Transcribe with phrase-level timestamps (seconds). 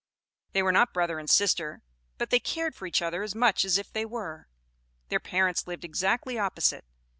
[0.53, 1.83] They were not brother and sister;
[2.17, 4.47] but they cared for each other as much as if they were.
[5.09, 6.85] Their parents lived exactly opposite.